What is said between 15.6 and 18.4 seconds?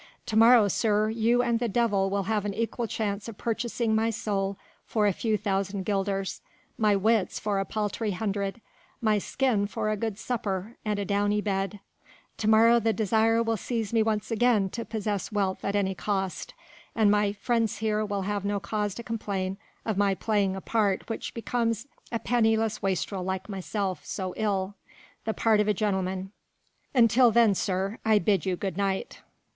at any cost, and my friends here will